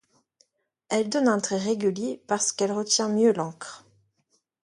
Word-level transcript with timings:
Elle 0.89 1.09
donne 1.09 1.27
un 1.27 1.39
trait 1.39 1.59
régulier 1.59 2.23
parce 2.25 2.51
qu’elle 2.53 2.71
retient 2.71 3.07
mieux 3.07 3.33
l’encre. 3.33 3.85